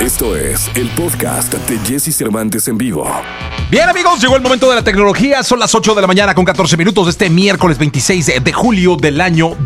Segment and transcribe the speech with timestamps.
[0.00, 3.10] Esto es el podcast de Jesse Cervantes en vivo.
[3.70, 5.42] Bien amigos, llegó el momento de la tecnología.
[5.42, 8.96] Son las 8 de la mañana con 14 minutos de este miércoles 26 de julio
[8.96, 9.56] del año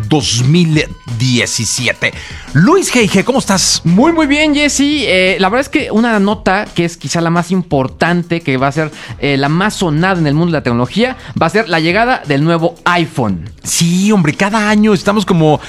[1.21, 2.13] 2017.
[2.53, 3.81] Luis Geige, ¿cómo estás?
[3.83, 4.79] Muy, muy bien, Jesse.
[4.81, 8.67] Eh, la verdad es que una nota que es quizá la más importante, que va
[8.67, 11.69] a ser eh, la más sonada en el mundo de la tecnología, va a ser
[11.69, 13.49] la llegada del nuevo iPhone.
[13.63, 15.59] Sí, hombre, cada año estamos como...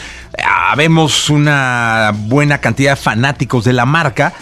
[0.42, 4.32] ah, vemos una buena cantidad de fanáticos de la marca,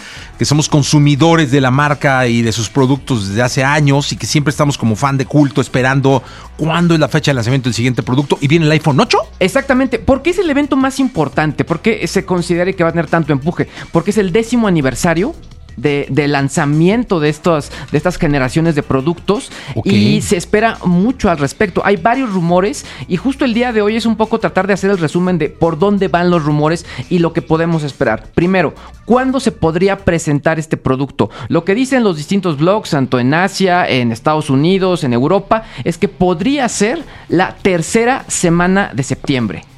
[0.41, 4.25] que somos consumidores de la marca y de sus productos desde hace años y que
[4.25, 6.23] siempre estamos como fan de culto esperando
[6.57, 9.19] cuándo es la fecha de lanzamiento del siguiente producto y viene el iPhone 8.
[9.39, 9.99] Exactamente.
[9.99, 11.63] ¿Por qué es el evento más importante?
[11.63, 13.67] ¿Por qué se considera que va a tener tanto empuje?
[13.91, 15.35] Porque es el décimo aniversario.
[15.77, 19.51] De, de lanzamiento de, estos, de estas generaciones de productos
[19.83, 21.81] y se espera mucho al respecto.
[21.85, 24.91] Hay varios rumores y justo el día de hoy es un poco tratar de hacer
[24.91, 28.27] el resumen de por dónde van los rumores y lo que podemos esperar.
[28.35, 28.73] Primero,
[29.05, 31.29] ¿cuándo se podría presentar este producto?
[31.47, 35.97] Lo que dicen los distintos blogs, tanto en Asia, en Estados Unidos, en Europa, es
[35.97, 39.70] que podría ser la tercera semana de septiembre.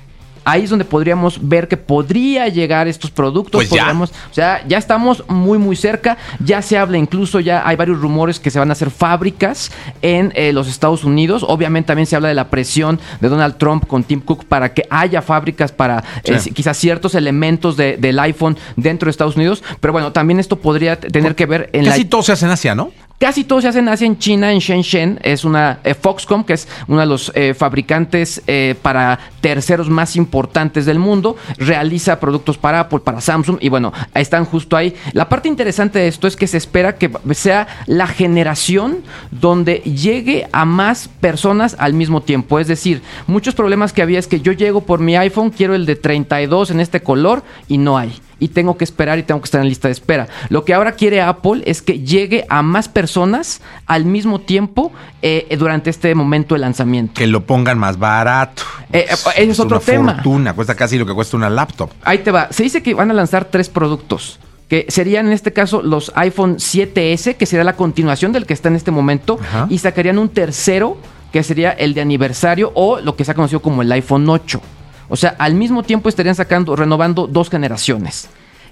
[0.46, 3.60] Ahí es donde podríamos ver que podría llegar estos productos.
[3.60, 3.84] Pues ya.
[3.84, 6.18] Podríamos- o sea, ya estamos muy, muy cerca.
[6.44, 9.72] Ya se habla incluso, ya hay varios rumores que se van a hacer fábricas
[10.02, 11.46] en eh, los Estados Unidos.
[11.48, 14.84] Obviamente también se habla de la presión de Donald Trump con Tim Cook para que
[14.90, 19.64] haya fábricas para eh, quizás ciertos elementos de- del iPhone dentro de Estados Unidos.
[19.80, 22.10] Pero bueno, también esto podría tener que ver en Casi la...
[22.10, 22.92] todo se hace en Asia, ¿no?
[23.24, 25.18] Casi todo se hace en en China, en Shenzhen.
[25.24, 30.18] Es una eh, Foxconn, que es uno de los eh, fabricantes eh, para terceros más
[30.18, 31.38] importantes del mundo.
[31.58, 33.60] Realiza productos para Apple, para Samsung.
[33.62, 34.94] Y bueno, están justo ahí.
[35.14, 38.98] La parte interesante de esto es que se espera que sea la generación
[39.32, 42.60] donde llegue a más personas al mismo tiempo.
[42.60, 45.86] Es decir, muchos problemas que había es que yo llego por mi iPhone, quiero el
[45.86, 49.46] de 32 en este color y no hay y tengo que esperar y tengo que
[49.46, 50.28] estar en lista de espera.
[50.50, 55.56] Lo que ahora quiere Apple es que llegue a más personas al mismo tiempo eh,
[55.58, 57.14] durante este momento de lanzamiento.
[57.16, 58.64] Que lo pongan más barato.
[58.92, 60.14] Eh, eh, es otro una tema.
[60.16, 61.92] fortuna, cuesta casi lo que cuesta una laptop.
[62.04, 62.48] Ahí te va.
[62.52, 64.40] Se dice que van a lanzar tres productos.
[64.68, 68.70] Que serían en este caso los iPhone 7S, que sería la continuación del que está
[68.70, 69.40] en este momento.
[69.42, 69.68] Ajá.
[69.70, 70.98] Y sacarían un tercero,
[71.32, 74.62] que sería el de aniversario o lo que se ha conocido como el iPhone 8.
[75.14, 78.30] O sea, al mismo tiempo estarían sacando, renovando dos generaciones.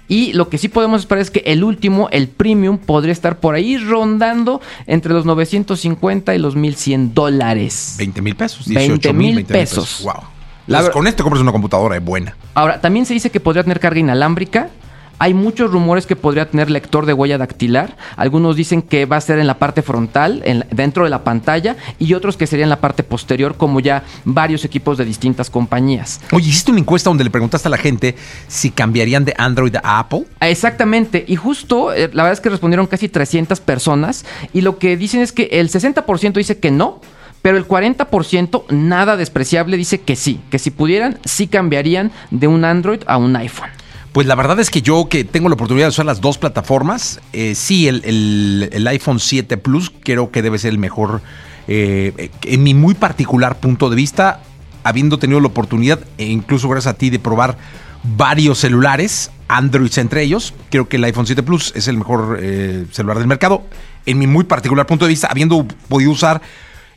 [0.08, 3.54] Y lo que sí podemos esperar es que el último, el premium, podría estar por
[3.54, 7.94] ahí rondando entre los 950 y los 1100 dólares.
[7.96, 8.66] 20 mil pesos.
[8.66, 10.00] 20 18 mil 20 mil pesos.
[10.02, 10.14] Wow.
[10.66, 12.36] Entonces, con esto compras una computadora buena.
[12.54, 14.68] Ahora, también se dice que podría tener carga inalámbrica.
[15.22, 17.96] Hay muchos rumores que podría tener lector de huella dactilar.
[18.16, 21.76] Algunos dicen que va a ser en la parte frontal, en dentro de la pantalla,
[22.00, 26.20] y otros que sería en la parte posterior, como ya varios equipos de distintas compañías.
[26.32, 28.16] Oye, hiciste una encuesta donde le preguntaste a la gente
[28.48, 30.24] si cambiarían de Android a Apple.
[30.40, 34.78] Ah, Exactamente, y justo eh, la verdad es que respondieron casi 300 personas, y lo
[34.78, 37.00] que dicen es que el 60% dice que no.
[37.42, 42.64] Pero el 40%, nada despreciable, dice que sí, que si pudieran, sí cambiarían de un
[42.64, 43.70] Android a un iPhone.
[44.12, 47.20] Pues la verdad es que yo que tengo la oportunidad de usar las dos plataformas,
[47.32, 51.22] eh, sí, el, iPhone 7 Plus creo que debe ser el mejor,
[51.66, 54.40] eh, en mi muy particular punto de vista,
[54.84, 57.56] habiendo tenido la oportunidad, e incluso gracias a ti, de probar
[58.02, 62.84] varios celulares, Androids entre ellos, creo que el iPhone 7 Plus es el mejor eh,
[62.90, 63.62] celular del mercado,
[64.04, 66.42] en mi muy particular punto de vista, habiendo podido usar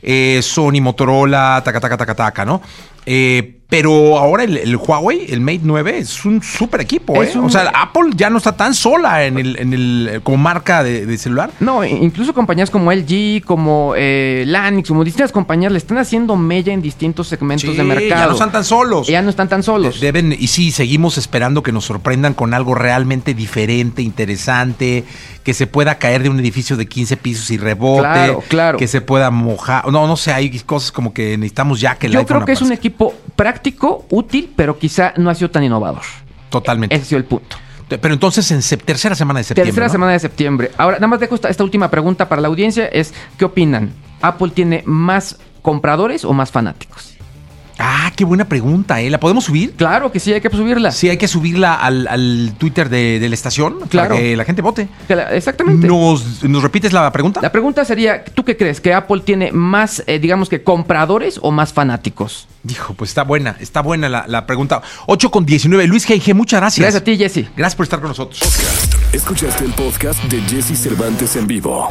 [0.02, 2.60] eh, Sony, Motorola, taca, taca, taca, taca, ¿no?
[3.06, 7.32] Eh, Pero ahora el, el Huawei, el Mate 9, es un super equipo, ¿eh?
[7.34, 10.84] un- O sea, Apple ya no está tan sola en el, en el como marca
[10.84, 11.50] de, de celular.
[11.58, 16.72] No, incluso compañías como LG, como eh, Lanix, como distintas compañías le están haciendo mella
[16.72, 18.08] en distintos segmentos Sí, de mercado.
[18.22, 19.08] ya no están tan solos.
[19.08, 19.98] Ya no están tan solos.
[20.00, 25.04] Deben, y sí, seguimos esperando que nos sorprendan con algo realmente diferente, interesante,
[25.42, 28.78] que se pueda caer de un edificio de 15 pisos y rebote, Claro, claro.
[28.78, 29.88] que se pueda mojar.
[29.90, 32.52] No, no sé, hay cosas como que necesitamos ya que el Yo iPhone creo que
[32.52, 36.02] es un equipo práctico, útil, pero quizá no ha sido tan innovador.
[36.50, 36.94] Totalmente.
[36.94, 37.56] Ese ha sido el punto.
[37.88, 39.70] Pero entonces en tercera semana de septiembre.
[39.70, 39.92] Tercera ¿no?
[39.92, 40.70] semana de septiembre.
[40.76, 43.92] Ahora, nada más dejo esta, esta última pregunta para la audiencia, es ¿qué opinan?
[44.22, 47.15] ¿Apple tiene más compradores o más fanáticos?
[47.78, 49.10] Ah, qué buena pregunta, ¿eh?
[49.10, 49.72] ¿La podemos subir?
[49.74, 50.90] Claro que sí, hay que subirla.
[50.92, 54.10] Sí, hay que subirla al, al Twitter de, de la estación Claro.
[54.14, 54.88] para que la gente vote.
[55.32, 55.86] Exactamente.
[55.86, 57.40] ¿Nos, ¿Nos repites la pregunta?
[57.42, 58.80] La pregunta sería, ¿tú qué crees?
[58.80, 62.48] ¿Que Apple tiene más, eh, digamos que, compradores o más fanáticos?
[62.62, 64.80] Dijo, pues está buena, está buena la, la pregunta.
[65.06, 65.86] 8 con 19.
[65.86, 66.82] Luis G.G., muchas gracias.
[66.82, 67.50] Gracias a ti, Jesse.
[67.56, 68.40] Gracias por estar con nosotros.
[68.40, 69.14] Podcast.
[69.14, 71.90] Escuchaste el podcast de Jesse Cervantes en vivo.